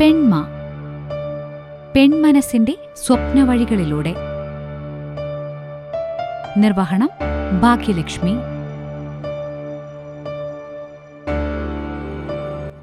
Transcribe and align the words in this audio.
പെൺമ. 0.00 0.46
പെൺമനസിന്റെ 1.96 2.76
സ്വപ്നവഴികളിലൂടെ. 2.96 4.14
നിർവഹണം 6.56 7.10
ഭാഗ്യലക്ഷ്മി. 7.60 8.32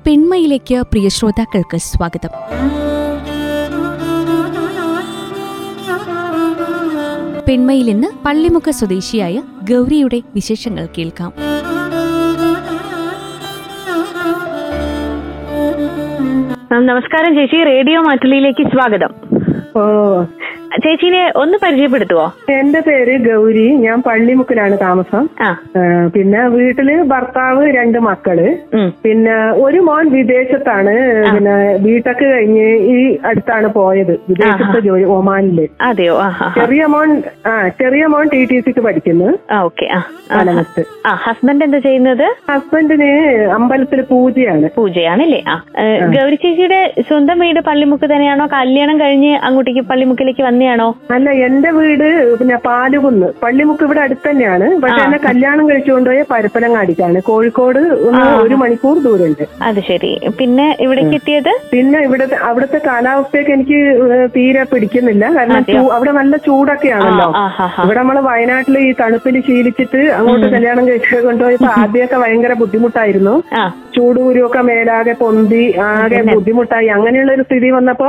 പെൺമയിലേക്ക് 0.06 0.76
പ്രിയ 0.76 1.10
ശ്രോതാക്കൾക്ക് 1.10 1.78
സ്വാഗതം. 1.78 2.30
പെൺമയിൽ 7.48 7.90
ഇന്ന് 7.90 8.08
പള്ളിമുഖ 8.26 8.70
സ്വദേശിയായ 8.70 9.42
ഗൗരിയുടെ 9.70 10.22
വിശേഷങ്ങൾ 10.36 10.90
കേൾക്കാം. 10.98 11.57
നമസ്കാരം 16.80 17.36
ചേച്ചി. 17.36 17.64
റേഡിയോ 17.64 18.02
മാറ്റുലിയിലേക്ക് 18.02 18.64
സ്വാഗതം. 18.64 19.10
ഓ 19.78 19.82
ചേച്ചീനെ 20.84 21.22
ഒന്ന് 21.42 21.58
പരിചയപ്പെടുത്തുവോ? 21.64 22.26
എന്റെ 22.58 22.80
പേര് 22.88 23.14
ഗൗരി. 23.28 23.66
ഞാൻ 23.86 23.98
പള്ളിമുക്കിലാണ് 24.08 24.76
താമസം. 24.82 25.24
പിന്നെ 26.16 26.42
വീട്ടിൽ 26.56 26.90
ഭർത്താവ് 27.14 27.64
രണ്ട് 27.78 28.00
മക്കൾ. 28.08 28.40
പിന്നെ 29.06 29.36
ഒരു 29.66 29.80
മോൻ 29.88 30.06
വിദേശത്താണ്. 30.18 30.96
പിന്നെ 31.34 31.56
ബിടെക് 31.86 32.24
കഴിഞ്ഞ് 32.34 32.68
ഈ 32.96 32.98
അടുത്താണ് 33.30 33.70
പോയത്. 33.78 34.14
വിദേശത്തെ 34.30 34.82
ജോലി 34.88 35.08
ഒമാനിൽ. 35.18 35.60
അതെയോ. 35.90 36.16
ചെറിയ 36.60 36.86
മോൻ 36.96 37.10
ആ 37.52 37.54
ചെറിയ 37.82 38.06
മോൻ 38.16 38.26
ടി 38.34 38.42
ടി 38.52 38.60
സിക്ക് 38.68 38.84
പഠിക്കുന്നു. 38.88 39.30
ഹസ്ബൻഡ് 41.26 41.64
എന്താ 41.66 41.80
ചെയ്യുന്നത്? 41.88 42.26
ഹസ്ബൻഡിന് 42.52 43.12
അമ്പലത്തിൽ 43.58 44.00
പൂജയാണ്. 44.12 44.68
പൂജയാണല്ലേ? 44.78 45.42
ഗൗരി 46.16 46.38
ചേച്ചിയുടെ 46.44 46.80
സ്വന്തം 47.10 47.38
വീട് 47.44 47.60
പള്ളിമുക്ക് 47.68 48.08
തന്നെയാണോ? 48.14 48.46
കല്യാണം 48.54 48.96
കഴിഞ്ഞ് 49.04 49.34
അങ്ങോട്ടേക്ക് 49.48 49.84
പള്ളിമുക്കിലേക്ക് 49.92 50.44
വന്നെയാണോ 50.68 50.88
അല്ല 51.16 51.30
എന്റെ 51.48 51.70
വീട് 51.78 52.08
പിന്നെ 52.40 52.58
പാലുകുന്ന്. 52.66 53.28
പള്ളിമുക്ക് 53.44 53.84
ഇവിടെ 53.88 54.02
അടുത്ത് 54.06 54.26
തന്നെയാണ്. 54.30 54.68
പക്ഷെ 54.84 55.02
എന്നെ 55.06 55.20
കല്യാണം 55.28 55.64
കഴിച്ചുകൊണ്ടുപോയ 55.70 56.22
പരപ്പനങ്ങാടിക്കാണ്. 56.32 57.20
കോഴിക്കോട് 57.30 57.80
ഒരു 58.44 58.56
മണിക്കൂർ 58.62 58.98
ദൂരമുണ്ട്. 59.06 59.44
അത് 59.68 59.80
ശരി. 59.90 60.12
പിന്നെ 60.40 60.68
ഇവിടേക്ക് 60.86 61.16
എത്തിയത് 61.20 61.52
പിന്നെ 61.74 62.00
ഇവിടുത്തെ 62.08 62.38
അവിടുത്തെ 62.50 62.80
കാലാവസ്ഥയൊക്കെ 62.88 63.54
എനിക്ക് 63.58 63.80
തീരെ 64.36 64.64
പിടിക്കുന്നില്ല. 64.74 65.26
കാരണം 65.38 65.56
അവിടെ 65.98 66.14
നല്ല 66.20 66.36
ചൂടൊക്കെയാണല്ലോ. 66.48 67.30
ഇവിടെ 67.84 68.00
നമ്മൾ 68.02 68.20
വയനാട്ടിൽ 68.30 68.78
ഈ 68.80 68.92
തണുപ്പിൽ 69.02 69.36
ശീലിച്ചിട്ട് 69.48 70.02
അങ്ങോട്ട് 70.20 70.48
കല്യാണം 70.56 70.84
കഴിച്ചു 70.90 71.20
കൊണ്ടുപോയപ്പോ 71.28 71.72
ആദ്യമൊക്കെ 71.82 72.18
ഭയങ്കര 72.24 72.54
ബുദ്ധിമുട്ടായിരുന്നു. 72.64 73.36
ആ. 73.60 73.66
ചൂടുകുരുവൊക്കെ 73.96 74.62
മേലാകെ 74.68 75.14
പൊന്തി 75.22 75.62
ആകെ 75.86 76.20
ബുദ്ധിമുട്ടായി. 76.32 76.88
അങ്ങനെയുള്ള 76.96 77.32
ഒരു 77.38 77.44
സ്ഥിതി 77.48 77.70
വന്നപ്പോ 77.78 78.08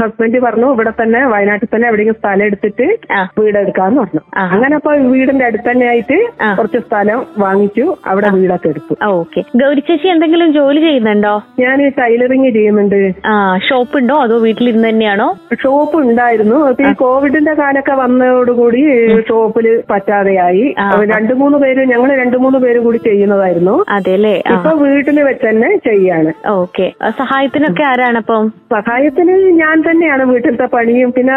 ഹസ്ബൻഡ് 0.00 0.38
പറഞ്ഞു 0.44 0.68
ഇവിടെ 0.74 0.92
തന്നെ 1.00 1.20
വയനാട്ടിൽ 1.32 1.68
തന്നെ 1.74 1.85
എവിടെയെങ്കിലും 1.86 2.18
സ്ഥലം 2.20 2.44
എടുത്തിട്ട് 2.44 2.86
ആ. 3.12 3.28
വീടെടുക്കാന്ന് 3.38 4.00
പറഞ്ഞു. 4.00 4.20
അങ്ങനെ 4.36 4.74
അപ്പൊ 4.74 4.92
വീടിന്റെ 5.12 5.44
അടുത്ത് 5.44 5.70
തന്നെ 5.70 5.86
ആയിട്ട് 5.86 6.18
കുറച്ച് 6.58 6.78
സ്ഥലം 6.78 7.26
വാങ്ങിച്ചു. 7.38 7.96
അവിടെ 8.06 8.28
വീടൊക്കെ 8.30 8.68
എടുത്തു. 8.68 8.94
ഓക്കെ. 9.04 9.40
ഗൗരി 9.56 9.80
ചേച്ചി 9.80 10.08
എന്തെങ്കിലും 10.08 10.52
ജോലി 10.52 10.80
ചെയ്യുന്നുണ്ടോ? 10.80 11.34
ഞാൻ 11.60 11.88
ടൈലറിങ് 11.98 12.50
ചെയ്യുന്നുണ്ട്. 12.50 13.12
ആ 13.26 13.58
ഷോപ്പ് 13.58 13.96
ഉണ്ടോ 13.96 14.14
അതോ 14.14 14.38
വീട്ടിലിരുന്ന് 14.38 14.88
തന്നെയാണോ? 14.88 15.28
ഷോപ്പ് 15.62 15.96
ഉണ്ടായിരുന്നു. 15.96 16.66
അപ്പൊ 16.66 16.84
ഈ 16.84 16.92
കോവിഡിന്റെ 16.92 17.54
കാലൊക്കെ 17.54 17.92
വന്നതോടുകൂടി 17.92 18.82
ഷോപ്പിൽ 19.28 19.82
പറ്റാതെയായി. 19.90 20.74
രണ്ടു 21.14 21.34
മൂന്ന് 21.34 21.58
പേര് 21.58 21.84
ഞങ്ങൾ 21.84 22.16
രണ്ടു 22.20 22.36
മൂന്ന് 22.36 22.58
പേര് 22.58 22.78
കൂടി 22.78 22.98
ചെയ്യുന്നതായിരുന്നു. 22.98 23.84
അതെല്ലേ? 23.88 24.42
ഇപ്പൊ 24.52 24.70
വീട്ടിൽ 24.84 25.22
വെച്ച് 25.22 25.48
തന്നെ 25.48 25.76
ചെയ്യാണ്. 25.86 26.32
ഓക്കെ. 26.48 26.92
സഹായത്തിനൊക്കെ 27.18 27.82
ആരാണപ്പം 27.82 28.48
സഹായത്തിന് 28.72 29.34
ഞാൻ 29.60 29.82
തന്നെയാണ് 29.90 30.22
വീട്ടിലത്തെ 30.22 30.64
പണിയും. 30.66 31.12
പിന്നെ 31.12 31.36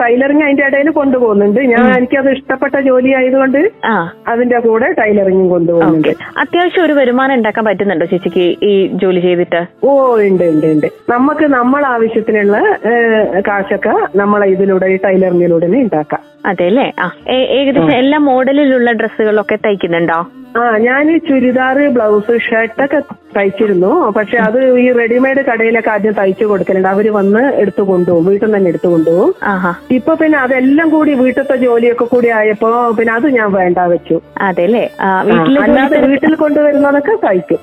ടൈലറിങ് 0.00 0.44
അതിന്റെ 0.46 0.64
ഇടയിൽ 0.68 0.90
കൊണ്ടുപോകുന്നുണ്ട്. 0.98 1.60
ഞാൻ 1.72 1.86
എനിക്കത് 1.98 2.30
ഇഷ്ടപ്പെട്ട 2.36 2.76
ജോലി 2.88 3.10
ആയതുകൊണ്ട് 3.18 3.60
അതിന്റെ 4.32 4.58
കൂടെ 4.66 4.88
ടൈലറിങ്ങും 5.00 5.48
കൊണ്ടുപോകുന്നുണ്ട്. 5.48 6.12
അത്യാവശ്യം 6.42 6.84
ഒരു 6.84 6.96
വരുമാനം 7.00 7.34
ഉണ്ടാക്കാൻ 7.38 7.64
പറ്റുന്നുണ്ടോ 7.64 8.06
ചേച്ചിക്ക് 8.12 8.46
ഈ 8.70 8.74
ജോലി 9.02 9.20
ചെയ്തിട്ട്? 9.20 9.62
ഓ 9.84 9.90
ഉണ്ട് 10.28 10.44
ഉണ്ട് 10.52 10.66
ഉണ്ട്. 10.72 10.88
നമുക്ക് 11.14 11.48
നമ്മൾ 11.58 11.84
ആവശ്യത്തിനുള്ള 11.94 12.58
കാശൊക്കെ 13.48 13.94
നമ്മളെ 14.22 14.48
ഇതിലൂടെ 14.56 14.86
ഈ 14.94 14.98
ടൈലറിങ്ങിലൂടെ 15.06 15.66
ഉണ്ടാക്കാം. 15.86 16.22
അതെ 16.50 16.64
അല്ലേ? 16.70 16.86
ഏകദേശം 17.58 17.96
എല്ലാ 18.02 18.18
മോഡലിലുള്ള 18.30 18.92
ഡ്രസ്സുകളൊക്കെ 19.00 19.58
തയ്ക്കുന്നുണ്ടോ? 19.66 20.20
ആ 20.58 20.78
ഞാൻ 20.78 21.18
ചുരിദാറ് 21.28 21.88
ബ്ലൗസ് 21.88 22.32
ഷർട്ടൊക്കെ 22.46 22.98
തയ്ച്ചിരുന്നു. 23.36 23.90
പക്ഷെ 24.16 24.36
അത് 24.38 24.78
ഈ 24.78 24.92
റെഡിമെയ്ഡ് 24.92 25.42
കടയിലൊക്കെ 25.46 25.90
ആദ്യം 25.90 26.12
തയ്ച്ചു 26.12 26.44
കൊടുക്കലുണ്ട്. 26.44 26.88
അവർ 26.88 27.12
വന്ന് 27.12 27.52
എടുത്തു 27.54 27.82
കൊണ്ടുപോകും. 27.82 28.26
വീട്ടിൽ 28.26 28.44
നിന്ന് 28.44 28.58
തന്നെ 28.58 28.68
എടുത്തു 28.68 28.88
കൊണ്ടുപോകും. 28.88 29.30
ഇപ്പൊ 29.90 30.14
പിന്നെ 30.14 30.38
അതെല്ലാം 30.38 30.90
കൂടി 30.90 31.14
വീട്ടിലത്തെ 31.14 31.56
ജോലിയൊക്കെ 31.56 32.04
കൂടി 32.04 32.28
ആയപ്പോ 32.30 32.70
പിന്നെ 32.98 33.12
അത് 33.12 33.26
ഞാൻ 33.30 33.52
വേണ്ട 33.52 33.78
വെച്ചു. 33.92 34.16
അതെ 34.40 34.64
അല്ലേ 34.64 34.84
ആ, 35.00 35.08
ആ, 35.08 35.22
വീട്ടിലെ 35.22 35.60
അല്ലാതെ 35.60 36.00
വീട്ടിൽ 36.06 36.34
കൊണ്ടുവരുന്നതൊക്കെ 36.34 37.14
തയ്ക്കും. 37.24 37.60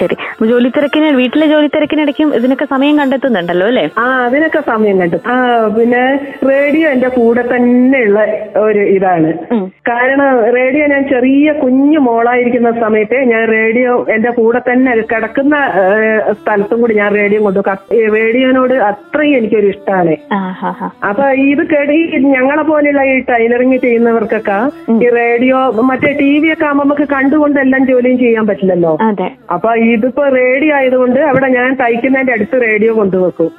ശരി. 0.00 0.16
ജോലി 0.48 0.68
തിരക്കിന് 0.68 1.08
വീട്ടിലെ 1.16 1.46
ജോലി 1.46 1.66
തിരക്കിനിടയ്ക്കും 1.68 2.34
ഇതിനൊക്കെ 2.34 2.64
സമയം 2.64 2.98
കണ്ടെത്തുന്നുണ്ടല്ലോ 2.98 3.66
അല്ലേ? 3.66 3.86
ആ 3.98 4.04
അതിനൊക്കെ 4.26 4.60
സമയം 4.68 5.00
കണ്ടെത്തും. 5.00 5.30
ആ 5.32 5.36
പിന്നെ 5.78 6.04
റേഡിയോ 6.50 6.88
എന്റെ 6.90 7.08
കൂടെ 7.08 7.42
തന്നെയുള്ള 7.54 8.20
ഒരു 8.58 8.84
ഇതാണ്. 8.96 9.32
കാരണം 9.88 10.28
റേഡിയോ 10.54 10.86
ഞാൻ 10.86 11.02
ചെറിയ 11.08 11.52
കുഞ്ഞു 11.62 11.76
മോളായിരിക്കുന്ന 12.02 12.70
സമയത്ത് 12.80 13.18
ഞാൻ 13.30 13.42
റേഡിയോ 13.52 13.92
എന്റെ 14.14 14.30
കൂടെ 14.30 14.60
തന്നെ 14.68 14.92
കിടക്കുന്ന 15.10 15.56
സ്ഥലത്തും 16.40 16.80
കൂടി 16.80 16.94
ഞാൻ 16.94 17.10
റേഡിയോ 17.14 17.40
കൊണ്ടു 17.40 17.62
റേഡിയോനോട് 18.16 18.74
അത്രയും 18.88 19.36
എനിക്കൊരു 19.38 19.68
ഇഷ്ടമാണ് 19.68 20.14
അപ്പൊ 21.08 21.24
ഇത് 21.44 21.62
കേട്ട് 21.72 21.92
ഈ 21.92 22.02
ഞങ്ങളെ 22.34 22.62
പോലെയുള്ള 22.62 23.02
ഈ 23.12 23.16
ടൈലറിങ് 23.30 23.78
ചെയ്യുന്നവർക്കൊക്കെ 23.78 24.58
ഈ 24.96 25.08
റേഡിയോ 25.18 25.58
മറ്റേ 25.90 26.12
ടി 26.20 26.30
വി 26.42 26.48
ഒക്കെ 26.52 26.66
ആകുമ്പോൾ 26.68 26.84
നമുക്ക് 26.84 27.06
കണ്ടുകൊണ്ട് 27.14 27.58
എല്ലാം 27.60 27.82
ജോലിയും 27.90 28.18
ചെയ്യാൻ 28.18 28.44
പറ്റില്ലല്ലോ. 28.48 28.92
അപ്പൊ 29.54 29.70
ഇതിപ്പോ 29.88 30.24
റേഡിയോ 30.38 30.72
ആയതുകൊണ്ട് 30.78 31.20
അവിടെ 31.30 31.48
ഞാൻ 31.56 31.70
തയ്ക്കുന്നതിന്റെ 31.82 32.32
അടുത്ത് 32.32 32.56
റേഡിയോ 32.62 32.92
കൊണ്ടുവെക്കും 32.98 33.50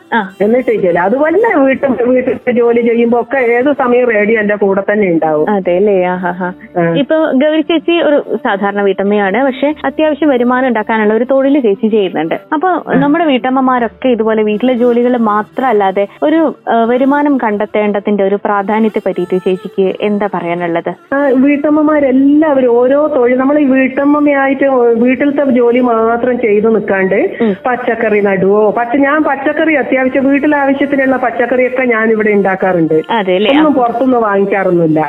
എന്നിട്ട് 0.46 0.70
ചെയ്യില്ല 0.72 1.00
അതുപോലെ 1.08 1.38
വീട്ടിൽ 1.64 1.94
വീട്ടിൽ 2.12 2.36
ജോലി 2.60 2.82
ചെയ്യുമ്പോ 2.90 3.18
ഒക്കെ 3.24 3.40
ഏത് 3.56 3.70
സമയം 3.82 4.06
റേഡിയോ 4.14 4.38
എന്റെ 4.44 4.58
കൂടെ 4.64 4.82
തന്നെ 4.90 5.08
ഉണ്ടാവും. 5.14 5.46
അതെ 5.56 5.76
അല്ലേ? 5.80 5.96
ഇപ്പൊ 7.02 7.16
ഗൗരി 7.42 7.62
ചേച്ചി 7.70 7.96
ഒരു 8.10 8.18
സാധാരണ 8.46 8.82
വീട്ടമ്മയാണ്. 8.88 9.40
പക്ഷെ 9.48 9.70
അത്യാവശ്യം 9.90 10.30
വരുമാനം 10.34 10.68
ഉണ്ടാക്കാനുള്ള 10.70 11.14
ഒരു 11.20 11.26
തൊഴിൽ 11.32 11.56
ചേച്ചി 11.66 11.88
ചെയ്യുന്നുണ്ട്. 11.96 12.36
അപ്പൊ 12.56 12.70
നമ്മുടെ 13.04 13.26
വീട്ടമ്മമാരൊക്കെ 13.32 14.10
ഇതുപോലെ 14.16 14.42
വീട്ടിലെ 14.50 14.76
ജോലികൾ 14.84 15.16
മാത്രമല്ലാതെ 15.32 16.06
ഒരു 16.28 16.40
വരുമാനം 16.92 17.34
കണ്ടെത്തേണ്ടതിന്റെ 17.44 18.24
ഒരു 18.30 18.40
പ്രാധാന്യത്തെ 18.46 19.02
പറ്റിയിട്ട് 19.08 19.38
ചേച്ചിക്ക് 19.46 19.88
എന്താ 20.08 20.30
പറയാനുള്ളത്? 20.36 20.92
വീട്ടമ്മമാരെല്ലാവരും 21.46 22.74
ഓരോ 22.80 23.00
തൊഴിൽ 23.16 23.38
നമ്മൾ 23.42 23.58
ഈ 23.64 23.66
വീട്ടമ്മയായിട്ട് 23.76 24.70
വീട്ടിലത്തെ 25.04 25.46
ജോലി 25.60 25.82
മാത്രം 25.90 26.36
ചെയ്തു 26.46 26.70
നിൽക്കാണ്ട് 26.76 27.20
പച്ചക്കറി 27.68 28.22
നടുവോ? 28.30 28.64
പച്ച 28.80 28.96
ഞാൻ 29.08 29.20
പച്ചക്കറി 29.30 29.74
അത്യാവശ്യം 29.84 30.26
വീട്ടിലെ 30.32 30.58
ആവശ്യത്തിനുള്ള 30.64 31.18
പച്ചക്കറിയൊക്കെ 31.26 31.86
ഞാൻ 31.96 32.06
ഇവിടെ 32.16 32.34
ഉണ്ടാക്കാറുണ്ട് 32.40 32.98
ഒന്നും 33.52 33.74
പുറത്തുനിന്ന് 33.80 34.20
വാങ്ങിക്കാറൊന്നുമില്ല. 34.28 35.00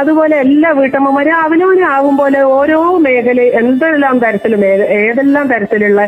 അതുപോലെ 0.00 0.34
എല്ലാ 0.44 0.70
വീട്ടമ്മമാരും 0.78 1.34
അവനവനാവും 1.44 2.14
പോലെ 2.20 2.35
ഓരോ 2.52 2.76
മേഖല 3.04 3.24
എന്തെല്ലാം 3.60 4.16
തരത്തിലും 4.18 4.62
ഏത്- 4.66 4.88
ഏതെല്ലാം 4.98 5.46
തരത്തിലുള്ള 5.50 6.00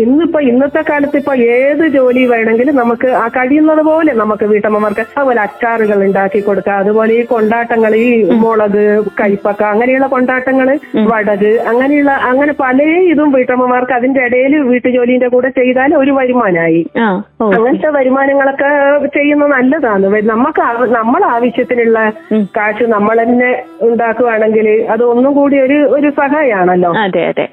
ഇന്നിപ്പോ 0.00 0.40
ഇന്നത്തെ 0.48 0.82
കാലത്ത് 0.86 1.16
ഇപ്പൊ 1.20 1.34
ഏത് 1.54 1.84
ജോലി 1.94 2.22
വേണമെങ്കിലും 2.30 2.76
നമുക്ക് 2.76 3.08
ആ 3.16 3.26
കഴിയുന്നത് 3.36 3.82
പോലെ 3.88 4.12
നമുക്ക് 4.20 4.46
വീട്ടമ്മമാർക്ക് 4.50 5.04
അതുപോലെ 5.10 5.40
അച്ചാറുകൾ 5.46 5.98
ഉണ്ടാക്കി 6.06 6.40
കൊടുക്കുക 6.42 6.74
അതുപോലെ 6.80 7.12
ഈ 7.14 7.24
കൊണ്ടാട്ടങ്ങൾ 7.30 7.92
ഈ 7.98 8.08
മുളക് 8.42 8.82
കൈപ്പക്ക 9.20 9.62
അങ്ങനെയുള്ള 9.72 10.08
കൊണ്ടാട്ടങ്ങൾ 10.08 10.68
വടക് 11.10 11.50
അങ്ങനെയുള്ള 11.70 12.12
അങ്ങനെ 12.28 12.52
പല 12.60 12.78
ഇതും 13.12 13.30
വീട്ടമ്മമാർക്ക് 13.36 13.94
അതിന്റെ 13.96 14.20
ഇടയിൽ 14.26 14.54
വീട്ടുജോലിന്റെ 14.68 15.28
കൂടെ 15.28 15.50
ചെയ്താൽ 15.56 15.90
ഒരു 15.96 16.12
വരുമാനമായി 16.18 16.82
അങ്ങനത്തെ 17.50 17.90
വരുമാനങ്ങളൊക്കെ 17.96 18.70
ചെയ്യുന്നത് 19.16 19.50
നല്ലതാണ്. 19.52 20.02
നമുക്ക് 20.30 20.62
നമ്മൾ 20.96 21.22
ആവശ്യത്തിനുള്ള 21.32 21.98
കാശ് 22.56 22.84
നമ്മൾ 22.92 23.16
തന്നെ 23.22 23.50
ഉണ്ടാക്കുകയാണെങ്കിൽ 23.88 24.66
അത് 24.92 25.02
ഒന്നും 25.10 25.32
കൂടി 25.46 25.58
ഒരു 25.62 25.78
ഒരു 25.96 26.08
സഹായമാണല്ലോ 26.16 26.90
അതെ 27.00 27.22
അതെ. 27.26 27.46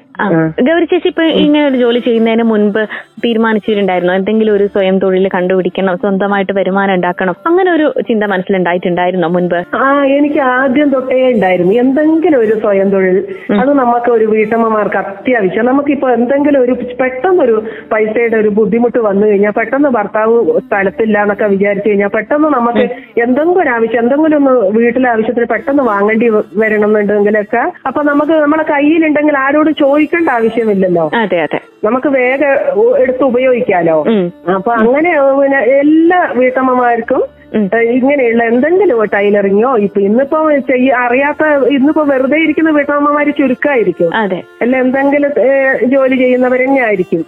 ഗൗരി 0.66 0.86
ചേച്ചി 0.86 1.08
ഇപ്പൊ 1.10 1.24
ഇങ്ങനെ 1.40 1.64
ഒരു 1.68 1.76
ജോലി 1.76 2.00
ചെയ്യുന്നതിന് 2.00 2.44
മുൻപ് 2.50 2.80
തീരുമാനിച്ചിട്ടുണ്ടായിരുന്നോ? 3.24 4.12
എന്തെങ്കിലും 4.18 4.52
ഒരു 4.56 4.64
സ്വയം 4.74 4.96
തൊഴിൽ 5.02 5.26
കണ്ടുപിടിക്കണം 5.34 5.94
സ്വന്തമായിട്ട് 6.02 6.52
വരുമാനം 6.58 6.94
ഉണ്ടാക്കണം 6.94 7.34
അങ്ങനെ 7.50 7.70
ഒരു 7.76 7.86
ചിന്ത 8.08 8.24
മനസ്സിലുണ്ടായിട്ടുണ്ടായിരുന്നോ 8.32 9.28
മുൻപ്? 9.36 9.56
ആ 9.78 9.86
എനിക്ക് 10.16 10.40
ആദ്യം 10.54 10.88
തൊട്ടേ 10.94 11.18
ഉണ്ടായിരുന്നു. 11.34 11.72
എന്തെങ്കിലും 11.84 12.38
ഒരു 12.44 12.54
സ്വയം 12.64 12.88
തൊഴിൽ 12.94 13.18
അത് 13.62 13.72
നമുക്ക് 13.82 14.10
ഒരു 14.16 14.26
വീട്ടമ്മമാർക്ക് 14.34 14.98
അത്യാവശ്യം. 15.02 15.66
നമുക്കിപ്പോ 15.70 16.08
എന്തെങ്കിലും 16.18 16.60
ഒരു 16.66 16.74
പെട്ടെന്ന് 17.00 17.42
ഒരു 17.46 17.56
പൈസയുടെ 17.92 18.38
ഒരു 18.42 18.52
ബുദ്ധിമുട്ട് 18.58 19.02
വന്നു 19.08 19.24
കഴിഞ്ഞാൽ 19.26 19.54
പെട്ടെന്ന് 19.58 19.92
ഭർത്താവ് 19.98 20.36
സ്ഥലത്തില്ല 20.66 21.18
എന്നൊക്കെ 21.24 21.48
വിചാരിച്ചു 21.54 21.88
കഴിഞ്ഞാൽ 21.88 22.12
പെട്ടെന്ന് 22.16 22.50
നമുക്ക് 22.56 22.86
എന്തെങ്കിലും 23.24 23.60
ഒരു 23.64 23.72
ആവശ്യം 23.76 24.00
എന്തെങ്കിലും 24.04 24.38
ഒന്ന് 24.40 24.54
വീട്ടിലെ 24.78 25.10
ആവശ്യത്തിന് 25.14 25.48
പെട്ടെന്ന് 25.54 25.84
വാങ്ങേണ്ടി 25.90 26.28
വരണമെന്നുണ്ടെങ്കിലൊക്കെ 26.62 27.64
അപ്പൊ 27.88 28.00
നമുക്ക് 28.10 28.36
നമ്മളെ 28.44 28.66
കയ്യിലുണ്ടെങ്കിൽ 28.72 29.38
ആരോട് 29.44 29.70
ചോദിക്കും 29.74 30.02
ഉപയോഗിക്കേണ്ട 30.04 30.30
ആവശ്യമില്ലല്ലോ. 30.30 31.04
അതെ 31.20 31.38
അതെ. 31.40 31.58
നമുക്ക് 31.84 32.08
വേഗം 32.14 32.52
എടുത്ത് 32.98 33.24
ഉപയോഗിക്കാലോ. 33.24 33.96
അപ്പൊ 34.54 34.70
അങ്ങനെ 34.78 35.10
പിന്നെ 35.38 35.60
എല്ലാ 35.78 36.20
വീട്ടമ്മമാർക്കും 36.38 37.22
ഇങ്ങനെയുള്ള 37.94 38.42
എന്തെങ്കിലും 38.44 39.00
ടൈലറിങ്ങോ 39.12 39.72
ഇപ്പൊ 39.84 39.98
ഇന്നിപ്പോ 40.00 40.38
ചെയ്യ 40.70 40.88
അറിയാത്ത 41.02 41.42
ഇന്നിപ്പോ 41.74 42.02
വെറുതെ 42.08 42.38
ഇരിക്കുന്ന 42.44 42.70
വീട്ടമ്മമാര് 42.70 43.32
ചുരുക്കമായിരിക്കും 43.38 44.10
അതെ. 44.22 44.40
അല്ല 44.62 44.74
എന്തെങ്കിലും 44.76 45.32
ജോലി 45.92 46.16
ചെയ്യുന്നവർ 46.16 46.62
തന്നെ 46.64 46.82
ആയിരിക്കും 46.82 47.22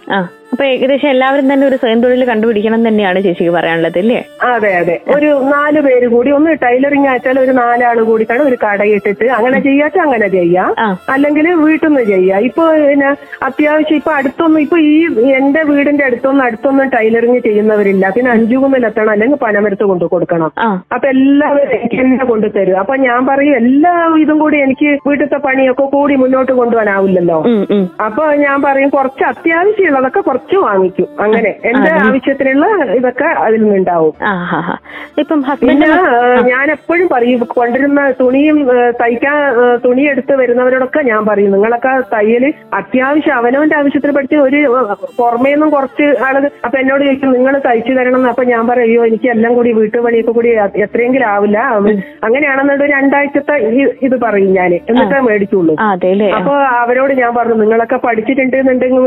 അപ്പൊ 0.47 0.63
ഏകദേശം 0.67 1.09
എല്ലാവരും 1.13 1.45
തന്നെ 1.49 1.65
ഒരു 1.67 1.77
സ്വയം 1.79 1.99
തൊഴിൽ 2.03 2.21
കണ്ടുപിടിക്കണം 2.27 2.81
തന്നെയാണ് 2.87 3.19
ചേച്ചിക്ക് 3.25 3.53
പറയാനുള്ളത് 3.55 3.97
അല്ലേ? 4.01 4.19
അതെ 4.49 4.69
അതെ. 4.79 4.95
ഒരു 5.15 5.29
നാല് 5.51 5.79
പേര് 5.87 6.07
കൂടി. 6.13 6.29
ഒന്ന് 6.37 6.51
ടൈലറിങ് 6.63 7.07
ആച്ചാൽ 7.13 7.37
ഒരു 7.41 7.53
നാലാൾ 7.59 7.97
കൂടി 8.09 8.25
കാണും 8.29 8.45
ഒരു 8.49 8.57
കടയിട്ടിട്ട് 8.63 9.25
അങ്ങനെ 9.37 9.59
ചെയ്യാച്ച 9.67 9.97
അങ്ങനെ 10.05 10.27
ചെയ്യാം. 10.35 10.69
അല്ലെങ്കിൽ 11.15 11.47
വീട്ടിൽ 11.63 11.87
നിന്ന് 11.87 12.03
ചെയ്യാം. 12.11 12.39
ഇപ്പൊ 12.49 12.63
പിന്നെ 12.83 13.09
അത്യാവശ്യം 13.47 13.97
ഇപ്പൊ 13.99 14.13
അടുത്തൊന്നും 14.19 14.61
ഇപ്പൊ 14.65 14.79
ഈ 14.87 14.95
എന്റെ 15.39 15.61
വീടിന്റെ 15.69 16.05
അടുത്തൊന്നും 16.09 16.43
അടുത്തൊന്നും 16.47 16.89
ടൈലറിങ് 16.95 17.39
ചെയ്യുന്നവരില്ല. 17.47 18.05
പിന്നെ 18.17 18.31
അഞ്ചുകുമ്പിലെത്തണം 18.35 19.11
അല്ലെങ്കിൽ 19.15 19.39
പനമരത്ത് 19.45 19.87
കൊണ്ടു 19.91 20.07
കൊടുക്കണം. 20.13 20.51
അപ്പൊ 20.95 21.07
എല്ലാവരും 21.15 21.75
എനിക്ക് 21.77 21.99
തന്നെ 22.01 22.27
കൊണ്ടു 22.31 22.49
തരും. 22.57 22.79
അപ്പൊ 22.83 22.95
ഞാൻ 23.05 23.21
പറയും 23.29 23.55
എല്ലാ 23.61 23.93
ഇതും 24.23 24.39
കൂടി 24.39 24.59
എനിക്ക് 24.65 24.89
വീട്ടിലത്തെ 25.07 25.41
പണിയൊക്കെ 25.47 25.87
കൂടി 25.95 26.15
മുന്നോട്ട് 26.23 26.51
കൊണ്ടുപോകാനാവില്ലല്ലോ 26.53 27.39
അപ്പൊ 28.07 28.25
ഞാൻ 28.45 28.57
പറയും 28.63 28.89
കുറച്ച് 28.89 29.23
അത്യാവശ്യമുള്ളതൊക്കെ 29.31 30.21
കുറച്ച് 30.37 30.57
വാങ്ങിക്കും. 30.63 31.07
അങ്ങനെ 31.23 31.51
എന്റെ 31.69 31.89
ആവശ്യത്തിനുള്ള 31.99 32.65
ഇതൊക്കെ 32.97 33.27
അതിൽ 33.43 33.59
നിന്നുണ്ടാവും 33.63 34.13
ഇപ്പം 35.21 35.39
പിന്നെ 35.61 35.87
ഹസ്ബൻഡ് 35.89 36.49
ഞാൻ 36.49 36.65
എപ്പോഴും 36.73 37.07
പറയും 37.11 37.25
കൊണ്ടിരുന്ന 37.53 38.01
തുണിയും 38.19 38.57
തയ്ക്കാൻ 38.99 39.37
തുണി 39.83 40.03
എടുത്ത് 40.11 40.33
വരുന്നവരോടൊക്കെ 40.39 41.01
ഞാൻ 41.07 41.21
പറയും 41.29 41.51
നിങ്ങളൊക്കെ 41.55 41.75
തയ്യൽ 42.13 42.43
അത്യാവശ്യം 42.79 43.35
അവനവന്റെ 43.37 43.75
ആവശ്യത്തിന് 43.79 44.13
പഠിച്ച് 44.17 44.37
ഒരു 44.45 44.59
ഏ, 44.69 44.81
പുറമേ 45.17 45.51
നിന്നും 45.51 45.69
കുറച്ച് 45.73 46.07
ആളുകൾ 46.27 46.49
അപ്പൊ 46.65 46.77
എന്നോട് 46.81 47.03
ചോദിക്കും 47.05 47.31
നിങ്ങൾ 47.35 47.55
തയ്ച്ചു 47.65 47.91
തരണം 47.93 48.19
എന്ന് 48.19 48.29
അപ്പൊ 48.31 48.45
ഞാൻ 48.49 48.63
പറയും 48.67 48.85
അയ്യോ 48.87 49.03
എനിക്ക് 49.09 49.29
എല്ലാം 49.33 49.53
കൂടി 49.57 49.71
വീട്ടുപണിയൊക്കെ 49.77 50.33
കൂടി 50.33 50.49
എത്രയെങ്കിലും 50.85 51.27
ആവില്ല. 51.31 51.57
അങ്ങനെയാണെന്നുണ്ടെങ്കിൽ 52.27 52.95
രണ്ടാഴ്ചത്തെ 52.95 53.55
ഇത് 54.07 54.15
പറയും 54.23 54.51
ഞാൻ 54.55 54.71
എന്നിട്ടേ 54.83 55.19
മേടിച്ചുള്ളൂ. 55.27 55.73
അപ്പൊ 56.37 56.53
അവരോട് 56.81 57.13
ഞാൻ 57.19 57.31
പറഞ്ഞു 57.35 57.57
നിങ്ങളൊക്കെ 57.63 57.97
പഠിച്ചിട്ടുണ്ടെന്നുണ്ടെങ്കിൽ 58.05 59.03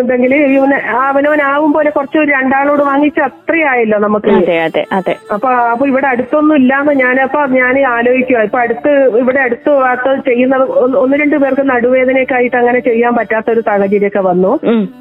ഇവന് 0.50 0.78
അവനവനാവും 1.20 1.70
പോലെ 1.72 1.90
കുറച്ച് 1.90 2.18
ഒരു 2.18 2.30
രണ്ടാളോട് 2.30 2.82
വാങ്ങിച്ച് 2.82 3.20
അത്രയായല്ലോ 3.20 3.98
നമുക്ക്. 3.98 4.30
അതെ 4.36 4.56
അതെ 4.66 4.82
അതെ. 4.98 5.14
അപ്പൊ 5.34 5.48
അപ്പൊ 5.72 5.84
ഇവിടെ 5.86 6.06
അടുത്തൊന്നും 6.06 6.54
ഇല്ലാന്ന് 6.60 6.92
ഞാനപ്പോ 7.00 7.40
ഞാൻ 7.56 7.74
ആലോചിക്കുക 7.94 8.44
ഇപ്പൊ 8.48 8.58
അടുത്ത് 8.62 8.92
ഇവിടെ 9.20 9.40
അടുത്ത് 9.46 9.70
ഭാഗത്ത് 9.82 10.24
ചെയ്യുന്ന 10.28 10.56
ഒന്ന് 11.02 11.16
രണ്ട് 11.22 11.36
പേർക്ക് 11.42 11.64
നടുവേദനയൊക്കെ 11.72 12.36
ആയിട്ട് 12.38 12.56
അങ്ങനെ 12.56 12.80
ചെയ്യാൻ 12.88 13.14
പറ്റാത്ത 13.18 13.50
ഒരു 13.54 13.62
സാഹചര്യമൊക്കെ 13.68 14.22
വന്നു. 14.30 14.52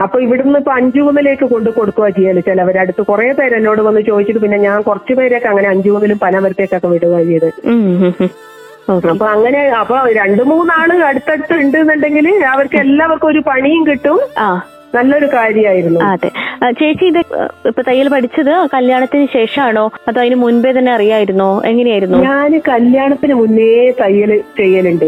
അപ്പൊ 0.05 0.19
ഇവിടുന്ന് 0.25 0.59
ഇപ്പൊ 0.63 0.73
അഞ്ചുകുന്നിലേക്ക് 0.79 1.47
കൊണ്ട് 1.53 1.69
കൊടുക്കുക 1.77 2.09
ചെയ്യൽ 2.17 2.39
ചിലവർ 2.49 2.77
അടുത്ത് 2.83 3.03
കുറെ 3.11 3.27
പേര് 3.39 3.55
എന്നോട് 3.59 3.81
വന്ന് 3.87 4.03
ചോദിച്ചിട്ട് 4.09 4.41
പിന്നെ 4.45 4.59
ഞാൻ 4.67 4.77
കുറച്ച് 4.89 5.15
പേരൊക്കെ 5.19 5.49
അങ്ങനെ 5.53 5.69
അഞ്ചുകുന്നിലും 5.73 6.19
പനമരത്തേക്കൊക്കെ 6.25 6.91
വിടുക 6.95 7.21
ചെയ്ത്. 7.29 7.49
അപ്പൊ 9.11 9.25
അങ്ങനെ 9.35 9.61
അപ്പൊ 9.79 9.95
രണ്ടു 10.19 10.43
മൂന്നാൾ 10.51 10.91
അടുത്തടുത്ത് 11.09 11.55
ഉണ്ടെന്നുണ്ടെങ്കിൽ 11.63 12.27
അവർക്ക് 12.53 12.77
എല്ലാവർക്കും 12.85 13.29
ഒരു 13.33 13.41
പണിയും 13.49 13.83
കിട്ടും. 13.89 14.19
നല്ലൊരു 14.95 15.27
കാര്യമായിരുന്നു 15.27 15.99
അതെ. 16.05 16.29
ചേച്ചി 16.79 17.05
ഇത് 17.05 17.19
ഇപ്പൊ 17.67 17.81
തയ്യൽ 17.81 18.07
പഠിച്ചത് 18.09 18.51
കല്യാണത്തിന് 18.73 19.25
ശേഷമാണോ 19.33 19.83
അതോ 20.07 20.19
അതിന് 20.21 20.35
മുൻപേ 20.35 20.71
തന്നെ 20.71 20.91
അറിയായിരുന്നോ? 20.91 21.61
എങ്ങനെയായിരുന്നു? 21.65 22.17
ഞാൻ 22.23 22.51
കല്യാണത്തിന് 22.69 23.33
മുന്നേ 23.33 23.69
തയ്യൽ 24.01 24.31
ചെയ്യലുണ്ട്. 24.57 25.07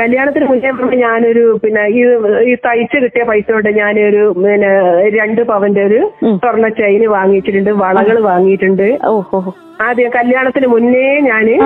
കല്യാണത്തിന് 0.00 0.44
മുന്നേ 0.44 0.70
ഞാനൊരു 0.96 1.58
പിന്നെ 1.64 1.84
ഈ 1.96 2.02
ഈ 2.46 2.54
തയ്ച്ച് 2.66 2.96
കിട്ടിയ 2.96 3.24
പൈസ 3.24 3.52
കൊണ്ട് 3.52 3.70
ഞാനൊരു 3.76 4.34
പിന്നെ 4.38 4.72
രണ്ട് 5.18 5.42
പവന്റെ 5.42 5.84
ഒരു. 5.84 6.00
സ്വർണ 6.36 6.68
ചെയിന് 6.80 7.06
വാങ്ങിയിട്ടുണ്ട് 7.08 7.70
വളകൾ 7.84 8.18
വാങ്ങിയിട്ടുണ്ട്. 8.22 8.88
ഓഹോ. 9.06 9.40
ആദ്യം 9.80 10.10
കല്യാണത്തിന് 10.10 10.66
മുന്നേ 10.66 11.18
ഞാൻ 11.20 11.50
ഈ. 11.50 11.56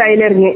ടൈലറിങ് 0.00 0.50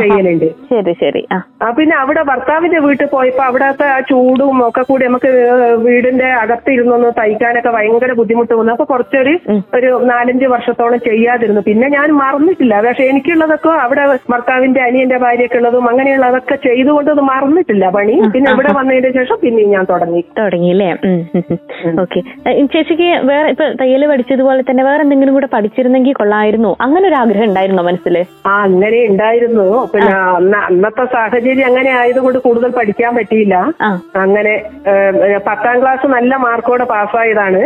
ചെയ്യലുണ്ട്. 0.00 0.46
ശരി 0.68 0.92
ശരി. 0.92 1.22
ആ. 1.32 1.38
പിന്നെ 1.70 1.96
അവിടെ 1.96 2.22
ഭർത്താവിന്റെ 2.22 2.78
വീട്ടിൽ 2.78 3.06
പോയപ്പോ 3.06 3.44
അവിടത്തെ 3.44 3.86
ആ 3.86 4.00
ചൂടും 4.00 4.68
ഒക്കെ 4.68 4.82
കൂടി 4.82 5.04
നമുക്ക് 5.06 5.30
വീടിന്റെ 5.78 6.24
അകത്തിരുന്നൊന്ന് 6.34 7.10
തയ്ക്കാനൊക്കെ 7.48 7.70
ഭയങ്കര 7.70 8.12
ബുദ്ധിമുട്ട് 8.12 8.54
വന്നു 8.54 8.72
അപ്പൊ 8.72 8.84
കുറച്ചൊരു 8.84 9.32
ഒരു 9.74 9.90
നാലഞ്ച് 10.04 10.46
വർഷത്തോളം 10.46 10.98
ചെയ്യാതിരുന്നു. 11.00 11.60
പിന്നെ 11.60 11.86
ഞാൻ 11.88 12.08
മറന്നിട്ടില്ല. 12.18 12.74
പക്ഷെ 12.80 13.04
എനിക്കുള്ളതൊക്കെ 13.04 13.70
അവിടെ 13.84 14.02
ഭർത്താവിന്റെ 14.30 14.80
അനിയന്റെ 14.80 15.18
ഭാര്യയൊക്കെ 15.18 15.56
ഉള്ളതും 15.56 15.88
അങ്ങനെയുള്ളതൊക്കെ 15.88 16.56
ചെയ്തുകൊണ്ട് 16.66 17.10
അത് 17.10 17.22
മറന്നിട്ടില്ല 17.30 17.88
പണി. 17.88 18.14
പിന്നെ 18.34 18.48
ഇവിടെ 18.52 18.72
വന്നതിന് 18.72 19.12
ശേഷം 19.14 19.38
പിന്നെ 19.42 19.62
ഞാൻ 19.74 19.84
തുടങ്ങി. 19.90 20.22
തുടങ്ങി 20.38 20.70
അല്ലേ? 20.70 20.90
ഓക്കെ. 22.00 22.20
ചേച്ചിക്ക് 22.74 23.08
വേറെ 23.28 23.48
ഇപ്പൊ 23.50 23.66
തയ്യൽ 23.80 24.06
പഠിച്ചതുപോലെ 24.06 24.62
തന്നെ 24.62 24.84
വേറെ 24.84 25.02
എന്തെങ്കിലും 25.02 25.34
കൂടെ 25.34 25.48
പഠിച്ചിരുന്നെങ്കിൽ 25.52 26.12
കൊള്ളായിരുന്നു. 26.12 26.76
അങ്ങനെ 26.80 27.04
ഒരു 27.08 27.14
ആഗ്രഹം 27.14 27.44
ഉണ്ടായിരുന്നോ 27.44 27.82
മനസ്സിൽ 27.82 28.16
ആ 28.46 28.54
അങ്ങനെ 28.62 29.00
ഉണ്ടായിരുന്നു. 29.10 29.66
പിന്നെ 29.94 30.12
അന്ന- 30.36 30.64
അന്നത്തെ 30.68 31.04
സാഹചര്യം 31.12 31.66
അങ്ങനെ 31.66 31.90
ആയതുകൊണ്ട് 32.00 32.38
കൂടുതൽ 32.38 32.70
പഠിക്കാൻ 32.78 33.12
പറ്റിയില്ല. 33.14 33.54
അങ്ങനെ 34.16 34.54
പത്താം 35.46 35.76
ക്ലാസ് 35.82 36.06
നല്ല 36.08 36.32
മാർക്കോടെ 36.38 36.84
പാസ്സായതാണ് 36.84 37.37
അല്ലേ 37.40 37.64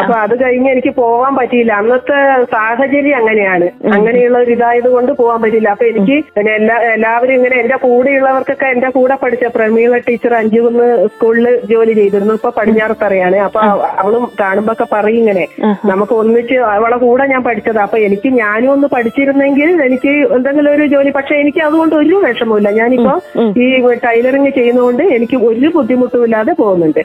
അപ്പൊ 0.00 0.14
അത് 0.20 0.34
കഴിഞ്ഞ് 0.42 0.70
എനിക്ക് 0.70 0.92
പോവാൻ 0.98 1.32
പറ്റിയില്ല. 1.36 1.72
അന്നത്തെ 1.80 2.18
സാഹചര്യം 2.52 3.16
അങ്ങനെയാണ്. 3.18 3.66
അങ്ങനെയുള്ള 3.94 4.38
ഒരു 4.38 4.52
ഇതായത് 4.52 4.88
കൊണ്ട് 4.90 5.12
പോവാൻ 5.12 5.38
പറ്റില്ല 5.42 5.68
അപ്പൊ 5.70 5.86
എനിക്ക് 5.86 6.16
പിന്നെ 6.36 6.52
എല്ലാ 6.54 6.76
എല്ലാവരും 6.94 7.34
ഇങ്ങനെ 7.34 7.56
എന്റെ 7.60 7.76
കൂടെയുള്ളവർക്കൊക്കെ 7.84 8.66
എന്റെ 8.66 8.88
കൂടെ 8.90 9.14
പഠിച്ച 9.22 9.44
പ്രമീള 9.54 9.98
ടീച്ചർ 10.06 10.32
അഞ്ചുകുന്ന് 10.34 10.86
സ്കൂളിൽ 11.12 11.44
ജോലി 11.70 11.92
ചെയ്തിരുന്നു. 11.92 12.34
ഇപ്പൊ 12.34 12.50
പടിഞ്ഞാറത്തറയാണ്. 12.58 13.38
അപ്പൊ 13.46 13.60
അവ- 13.66 13.90
അവളും 14.00 14.24
കാണുമ്പോ 14.40 14.72
ഒക്കെ 14.74 14.86
പറയും 14.92 15.18
ഇങ്ങനെ 15.22 15.44
നമുക്ക് 15.90 16.14
ഒന്നിച്ച് 16.20 16.56
അവളെ 16.70 16.98
കൂടെ 16.98 17.26
ഞാൻ 17.26 17.42
പഠിച്ചത്. 17.44 17.80
അപ്പൊ 17.80 17.98
എനിക്ക് 18.06 18.28
ഞാനും 18.40 18.70
ഒന്ന് 18.72 18.88
പഠിച്ചിരുന്നെങ്കിൽ 18.94 19.68
എനിക്ക് 19.86 20.12
എന്തെങ്കിലും 20.36 20.70
ഒരു 20.72 20.86
ജോലി 20.92 21.10
പക്ഷെ 21.10 21.34
എനിക്ക് 21.42 21.62
അതുകൊണ്ട് 21.64 21.94
ഒരു 21.96 22.16
വിഷമമില്ല 22.24 22.70
ഞാനിപ്പോ. 22.78 23.14
ഈ 23.62 23.66
ടൈലറിങ് 24.04 24.50
ചെയ്യുന്നതുകൊണ്ട് 24.52 25.02
എനിക്ക് 25.16 25.36
ഒരു 25.48 25.68
ബുദ്ധിമുട്ടും 25.74 26.24
ഇല്ലാതെ 26.24 26.52
പോകുന്നുണ്ട് 26.60 27.00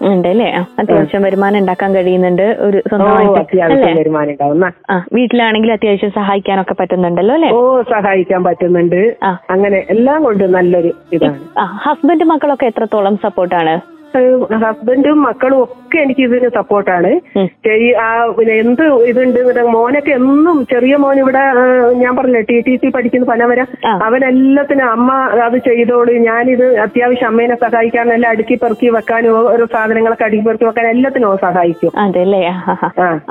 അത്യാവശ്യം 0.82 1.24
വരുമാനം 1.26 1.60
ഉണ്ടാക്കാൻ 1.62 1.90
കഴിയുന്നുണ്ട്. 1.96 2.46
ഒരു 2.68 2.78
സ്വന്തമായിട്ട് 2.90 3.42
വീട്ടിലാണെങ്കിൽ 5.14 5.72
അത്യാവശ്യം 5.72 6.12
സഹായിക്കാനൊക്കെ 6.12 6.76
പറ്റുന്നുണ്ടല്ലോ 6.80 7.36
അല്ലെ? 7.36 7.50
ഓ 7.50 7.82
സഹായിക്കാൻ 7.82 8.44
പറ്റുന്നുണ്ട്. 8.44 9.02
അങ്ങനെ 9.50 9.80
എല്ലാം 9.90 10.24
കൊണ്ട് 10.24 10.46
നല്ലൊരു 10.56 10.94
ഇതാണ്. 11.14 11.42
ഹസ്ബൻഡ് 11.86 12.30
മക്കളൊക്കെ 12.34 12.66
എത്രത്തോളം 12.66 13.18
സപ്പോർട്ടാണ് 13.26 13.76
ഹസ്ബൻഡും 14.64 15.18
മക്കളും 15.26 15.60
ഒക്കെ 15.64 15.98
എനിക്ക് 16.02 16.24
ഇതിന് 16.28 16.50
സപ്പോർട്ടാണ്. 16.58 17.12
ആ 18.06 18.08
പിന്നെ 18.38 18.54
എന്ത് 18.64 18.84
ഇതുണ്ട് 19.12 19.40
മോനൊക്കെ 19.76 20.12
എന്നും 20.12 20.58
ചെറിയ 20.72 20.96
മോൻ 20.96 21.20
ഇവിടെ 21.20 21.44
ഞാൻ 22.02 22.14
പറഞ്ഞില്ല 22.18 22.44
ടി 22.50 22.58
ടി 22.68 22.76
സി 22.76 22.90
പഠിക്കുന്ന 22.96 23.28
പനവര 23.32 23.62
ആ. 23.90 23.94
അവനെല്ലാത്തിനും 24.08 24.88
അമ്മ 24.90 25.10
അത് 25.46 25.58
ചെയ്തോളൂ. 25.68 26.14
ഞാനിത് 26.28 26.66
അത്യാവശ്യം 26.86 27.30
അമ്മേനെ 27.30 27.58
സഹായിക്കാൻ 27.64 28.14
എല്ലാം 28.16 28.32
അടുക്കി 28.32 28.56
പെറുക്കി 28.56 28.90
വെക്കാനും 28.90 29.38
ഓരോ 29.54 29.66
സാധനങ്ങളൊക്കെ 29.76 30.28
അടുക്കി 30.28 30.44
പെറുക്കി 30.48 30.68
വെക്കാൻ 30.70 30.88
എല്ലാത്തിനും 30.88 31.38
സഹായിക്കും. 31.46 31.94
അതെ 32.04 32.22
അല്ലേ 32.26 32.42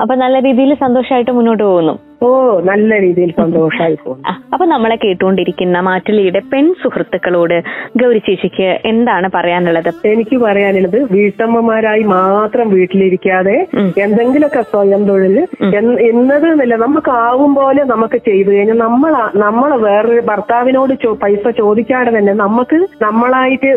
അപ്പൊ 0.03 0.13
നല്ല 0.15 0.35
രീതിയിൽ 0.47 0.73
സന്തോഷമായിട്ട് 0.85 1.31
മുന്നോട്ട് 1.31 1.63
പോകുന്നു. 1.63 1.95
ഓ 2.25 2.29
നല്ല 2.69 2.99
രീതിയിൽ 2.99 3.31
സന്തോഷമായി 3.39 3.97
പോകുന്നു 4.03 4.33
അപ്പൊ 4.53 4.65
നമ്മളെ 4.65 4.95
കേട്ടുകൊണ്ടിരിക്കുന്ന 4.95 5.77
മാറ്റുലിയുടെ 5.87 6.41
പെൺ 6.51 6.65
സുഹൃത്തുക്കളോട് 6.81 7.55
ഗൗരി 8.01 8.21
ചേച്ചിക്ക് 8.27 8.69
എന്താണ് 8.91 9.27
പറയാനുള്ളത്? 9.35 9.89
എനിക്ക് 10.11 10.37
പറയാനുള്ളത് 10.37 10.99
വീട്ടമ്മമാരായി 11.15 12.03
മാത്രം 12.13 12.67
വീട്ടിലിരിക്കാതെ. 12.75 13.55
എന്തെങ്കിലുമൊക്കെ 14.05 14.61
സ്വയം 14.73 15.01
തൊഴിൽ 15.09 15.37
എന്നത് 15.79 16.03
ഇന്നത് 16.09 16.47
നമുക്ക് 16.85 17.11
ആവും 17.25 17.51
പോലെ 17.59 17.81
നമുക്ക് 17.93 18.17
ചെയ്തു 18.27 18.49
കഴിഞ്ഞാൽ 18.51 18.77
നമ്മൾ 18.77 19.13
നമ്മൾ 19.45 19.69
വേറൊരു 19.85 20.23
ഭർത്താവിനോട് 20.31 20.93
പൈസ 21.23 21.43
ചോദിക്കാതെ 21.59 22.11
തന്നെ 22.17 22.33
നമുക്ക് 22.43 22.77
നമ്മളായിട്ട് 23.05 23.69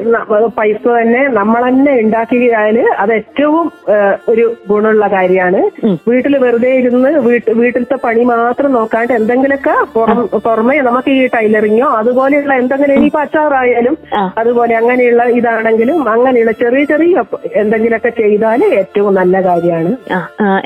പൈസ 0.58 0.82
തന്നെ 0.98 1.22
നമ്മൾ 1.38 1.62
തന്നെ 1.68 1.92
ഉണ്ടാക്കിയാൽ 2.02 2.78
അത് 3.02 3.12
ഏറ്റവും 3.18 3.66
ഒരു 4.30 4.44
ഗുണമുള്ള 4.70 5.06
കാര്യമാണ്. 5.16 5.60
വീട്ടിൽ 6.08 6.34
വെറുതെ 6.44 6.70
ഇരുന്ന് 6.80 7.10
വീട്ട് 7.26 7.50
വീട്ടിലത്തെ 7.60 7.98
പണി 8.04 8.22
മാത്രം 8.38 8.70
നോക്കാണ്ട് 8.78 9.12
എന്തെങ്കിലുമൊക്കെ 9.18 9.74
പുറം 9.94 10.18
പുറമെ 10.46 10.76
നമുക്ക് 10.88 11.10
ഈ 11.20 11.22
ടൈലറിങ്ങോ 11.34 11.88
അതുപോലെയുള്ള 12.00 12.52
എന്തെങ്കിലും 12.62 12.94
ഇനിയിപ്പോ 12.98 13.20
അച്ചാറായാലും. 13.24 13.94
അതുപോലെ 14.40 14.72
അങ്ങനെയുള്ള 14.80 15.22
ഇതാണെങ്കിലും 15.38 15.98
അങ്ങനെയുള്ള 16.14 16.52
ചെറിയ 16.62 16.84
ചെറിയ 16.92 17.22
എന്തെങ്കിലുമൊക്കെ 17.62 18.12
ചെയ്താൽ 18.20 18.60
ഏറ്റവും 18.80 19.12
നല്ല 19.20 19.36
കാര്യമാണ്. 19.48 19.90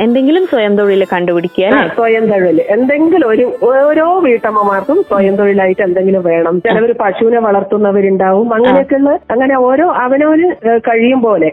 എന്തെങ്കിലും 0.05 0.45
സ്വയം 0.53 0.73
തൊഴിൽ 0.81 1.03
കണ്ടുപിടിക്കുക 1.15 1.81
സ്വയം 1.99 2.25
തൊഴിൽ 2.33 2.59
എന്തെങ്കിലും 2.77 3.29
ഒരു 3.33 3.45
ഓരോ 3.71 4.07
വീട്ടമ്മമാർക്കും 4.27 4.99
സ്വയം 5.11 5.35
തൊഴിലായിട്ട് 5.41 5.83
എന്തെങ്കിലും 5.89 6.23
വേണം. 6.31 6.55
ചിലവർ 6.67 6.93
പശുവിനെ 7.03 7.41
വളർത്തുന്നവരുണ്ടാവും. 7.47 8.49
അങ്ങനെയൊക്കെയുള്ള 8.57 9.13
അങ്ങനെ 9.35 9.55
ഓരോ 9.69 9.87
അവനവന് 10.05 10.49
കഴിയും 10.89 11.21
പോലെ. 11.27 11.51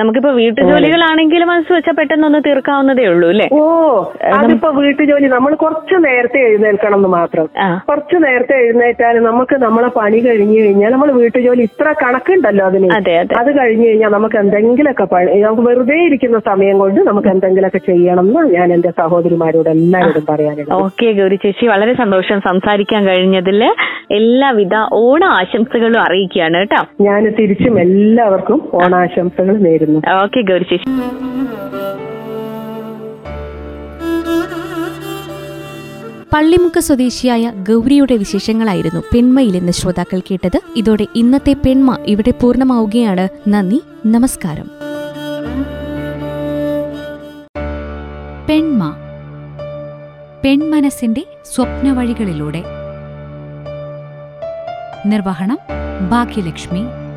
നമുക്കിപ്പോ 0.00 0.30
വീട്ടുജോലികളാണെങ്കിലും 0.40 1.48
മനസ്സ് 1.52 1.72
വെച്ചാൽ 1.76 1.94
പെട്ടെന്നൊന്ന് 2.00 2.40
തീർക്കാവുന്നതേ 2.46 3.04
ഉള്ളൂ 3.12 3.28
അല്ലേ? 3.32 3.46
ഓ 3.58 3.62
അതിപ്പോ 4.38 4.68
വീട്ടുജോലി 4.80 5.28
നമ്മൾ 5.38 5.52
കുറച്ച് 5.62 5.96
നേരത്തെ 6.06 6.40
എഴുന്നേൽക്കണം 6.48 6.98
എന്ന് 6.98 7.10
മാത്രം 7.16 7.46
കുറച്ച് 7.88 8.16
നേരത്തെ 8.26 8.54
എഴുന്നേറ്റാൽ 8.64 9.16
നമുക്ക് 9.28 9.56
നമ്മളെ 9.64 9.90
പണി 9.98 10.18
കഴിഞ്ഞു 10.26 10.56
കഴിഞ്ഞാൽ 10.62 10.92
നമ്മൾ 10.94 11.10
വീട്ടുജോലി 11.18 11.62
ഇത്ര 11.68 11.88
കണക്കുണ്ടല്ലോ 12.02 12.64
അതിന്. 12.70 12.88
അതെ 13.40 13.52
കഴിഞ്ഞു 13.58 13.86
കഴിഞ്ഞാൽ 13.88 14.12
നമുക്ക് 14.16 14.36
എന്തെങ്കിലുമൊക്കെ 14.42 15.06
പണി 15.12 15.36
നമുക്ക് 15.46 15.64
വെറുതെ 15.68 15.98
ഇരിക്കുന്ന 16.06 16.38
സമയം 16.50 16.78
കൊണ്ട് 16.82 17.00
നമുക്ക് 17.10 17.28
എന്തെങ്കിലുമൊക്കെ 17.34 17.80
ചെയ്യണം 17.90 18.26
എന്ന് 18.30 18.42
ഞാൻ 18.56 18.68
എന്റെ 18.76 18.90
സഹോദരിമാരോട് 19.00 19.70
എല്ലാവരോടും 19.74 20.26
പറയാനുള്ളത്. 20.30 20.74
ഓക്കെ 20.82 21.08
ഗൗരി 21.20 21.38
ചേച്ചി. 21.44 21.66
വളരെ 21.72 21.94
സന്തോഷം 22.02 22.40
സംസാരിക്കാൻ 22.48 23.04
കഴിഞ്ഞതിൽ 23.10 23.60
എല്ലാവിധ 24.18 24.74
ഓണ 25.02 25.22
ആശംസകളും 25.40 26.00
അറിയിക്കുകയാണ് 26.06 26.60
കേട്ടോ. 26.64 26.82
ഞാൻ 27.08 27.24
തിരിച്ചും 27.40 27.76
എല്ലാവർക്കും 27.86 28.60
ഓണാശംസകൾ 28.82 29.56
നേരുന്നു. 29.68 30.00
ഓക്കെ 30.24 30.42
ഗൗരി 30.50 30.68
ചേച്ചി. 30.72 30.90
പള്ളിമുക്ക് 36.32 36.80
സ്വദേശിയായ 36.80 37.50
ഗൗരിയുടെ 37.50 38.16
വിശേഷങ്ങളായിരുന്നു 38.16 39.00
പെൺമയിൽ 39.14 39.52
നിന്ന് 39.52 39.72
ശ്രോതാക്കൾ 39.72 40.20
കേട്ടത്. 40.20 40.60
ഇതോടെ 40.76 41.06
ഇന്നത്തെ 41.14 41.52
പെൺമ 41.52 41.98
ഇവിടെ 42.06 42.30
പൂർണമാവുകയാണ്. 42.30 43.28
നന്ദി 43.48 43.82
നമസ്കാരം. 44.06 44.70
പെൺമ. 48.48 48.96
പെൺമനസ്സിന്റെ 50.44 51.26
സ്വപ്നവഴികളിലൂടെ. 51.54 52.64
നിർവഹണം 55.06 55.58
ഭാഗ്യലക്ഷ്മി. 56.10 57.07